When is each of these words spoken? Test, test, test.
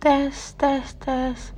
Test, 0.00 0.58
test, 0.58 1.00
test. 1.00 1.52